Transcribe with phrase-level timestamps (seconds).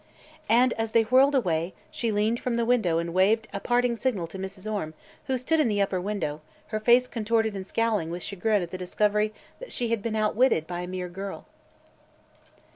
[0.49, 4.25] And, as they whirled away, she leaned from the window and waved a parting signal
[4.29, 4.65] to Mrs.
[4.65, 8.71] Orme, who stood in the upper window, her face contorted and scowling with chagrin at
[8.71, 11.45] the discovery that she had been outwitted by a mere girl.